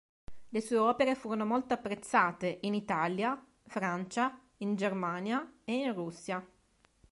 Le 0.49 0.61
sue 0.61 0.77
opere 0.77 1.13
furono 1.13 1.45
molto 1.45 1.75
apprezzate 1.75 2.57
in 2.61 2.73
Italia, 2.73 3.39
Francia, 3.67 4.35
in 4.57 4.75
Germania 4.75 5.57
e 5.63 5.75
in 5.75 5.93
Russia. 5.93 6.43